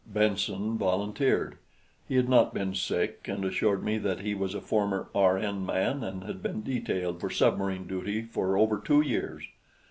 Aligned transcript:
Benson 0.07 0.79
volunteered. 0.79 1.59
He 2.07 2.15
had 2.15 2.27
not 2.27 2.55
been 2.55 2.73
sick, 2.73 3.27
and 3.27 3.45
assured 3.45 3.83
me 3.83 3.99
that 3.99 4.21
he 4.21 4.33
was 4.33 4.55
a 4.55 4.59
former 4.59 5.09
R.N. 5.13 5.63
man 5.63 6.03
and 6.03 6.23
had 6.23 6.41
been 6.41 6.63
detailed 6.63 7.19
for 7.21 7.29
submarine 7.29 7.85
duty 7.85 8.23
for 8.23 8.57
over 8.57 8.79
two 8.83 9.01
years. 9.01 9.43